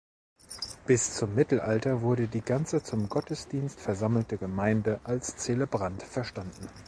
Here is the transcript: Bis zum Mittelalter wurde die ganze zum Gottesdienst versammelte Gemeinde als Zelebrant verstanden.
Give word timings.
Bis 0.87 1.13
zum 1.13 1.35
Mittelalter 1.35 2.01
wurde 2.01 2.27
die 2.27 2.41
ganze 2.41 2.81
zum 2.81 3.07
Gottesdienst 3.07 3.79
versammelte 3.79 4.39
Gemeinde 4.39 4.99
als 5.03 5.37
Zelebrant 5.37 6.01
verstanden. 6.01 6.67